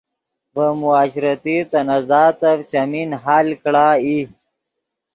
ڤے 0.55 0.67
معاشرتی 0.83 1.55
تنازعاتف 1.71 2.57
چیمین 2.71 3.09
حل 3.23 3.47
کڑا 3.63 3.89
ای 4.03 4.19